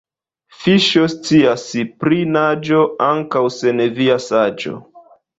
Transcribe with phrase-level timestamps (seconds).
[0.59, 1.65] Fiŝo scias
[2.03, 4.73] pri naĝo ankaŭ sen via saĝo.